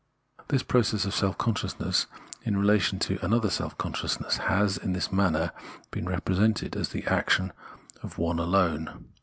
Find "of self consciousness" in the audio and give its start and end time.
1.05-2.07